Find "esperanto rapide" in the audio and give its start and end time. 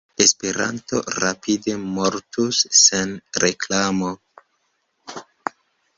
0.23-1.75